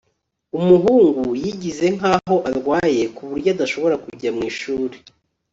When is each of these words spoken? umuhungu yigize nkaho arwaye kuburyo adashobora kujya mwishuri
umuhungu 0.59 1.23
yigize 1.41 1.85
nkaho 1.97 2.35
arwaye 2.49 3.03
kuburyo 3.15 3.49
adashobora 3.55 3.95
kujya 4.05 4.29
mwishuri 4.35 4.97